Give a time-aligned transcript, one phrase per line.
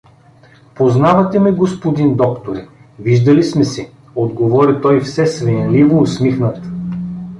[0.75, 2.67] —Познавате ме, господин докторе,
[2.99, 6.61] виждали сме се— отговори той все свенливо усмихнат.